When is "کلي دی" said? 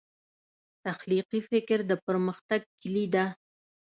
2.81-3.25